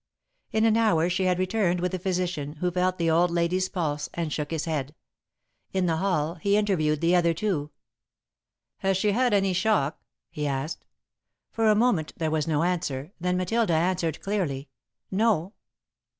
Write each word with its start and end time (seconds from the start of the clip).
In 0.51 0.65
an 0.65 0.77
hour 0.77 1.11
she 1.11 1.25
had 1.25 1.37
returned 1.37 1.79
with 1.79 1.91
the 1.91 1.99
physician, 1.99 2.53
who 2.53 2.71
felt 2.71 2.97
the 2.97 3.11
old 3.11 3.29
lady's 3.29 3.69
pulse, 3.69 4.09
and 4.15 4.33
shook 4.33 4.49
his 4.49 4.65
head. 4.65 4.95
In 5.73 5.85
the 5.85 5.97
hall, 5.97 6.37
he 6.41 6.57
interviewed 6.57 7.01
the 7.01 7.15
other 7.15 7.35
two. 7.35 7.69
"Has 8.79 8.97
she 8.97 9.11
had 9.11 9.31
any 9.31 9.53
shock?" 9.53 10.01
he 10.31 10.47
asked. 10.47 10.85
For 11.51 11.67
a 11.69 11.75
moment 11.75 12.13
there 12.17 12.31
was 12.31 12.47
no 12.47 12.63
answer, 12.63 13.11
then 13.19 13.37
Matilda 13.37 13.73
answered 13.75 14.21
clearly: 14.21 14.69
"No." 15.11 15.53